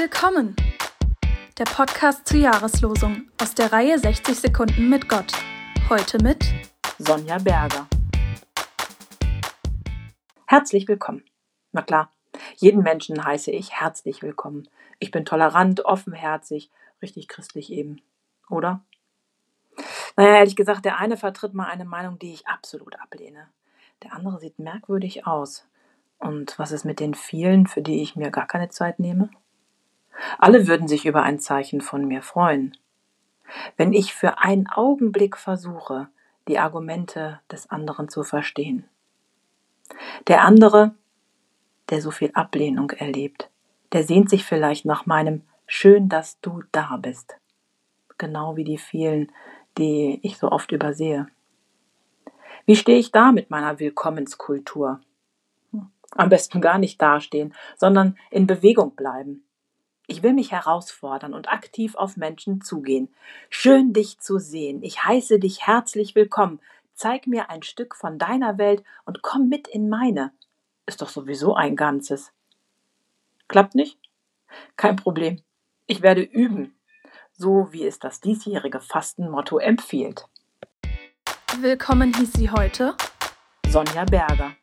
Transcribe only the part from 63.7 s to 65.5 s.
dich zu sehen. Ich heiße